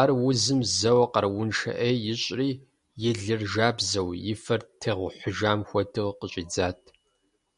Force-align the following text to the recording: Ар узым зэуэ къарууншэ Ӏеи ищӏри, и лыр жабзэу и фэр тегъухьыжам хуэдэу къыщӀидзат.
Ар 0.00 0.08
узым 0.26 0.60
зэуэ 0.78 1.06
къарууншэ 1.12 1.70
Ӏеи 1.78 1.98
ищӏри, 2.12 2.50
и 3.08 3.10
лыр 3.20 3.40
жабзэу 3.52 4.10
и 4.32 4.32
фэр 4.42 4.60
тегъухьыжам 4.80 5.60
хуэдэу 5.68 6.10
къыщӀидзат. 6.18 6.80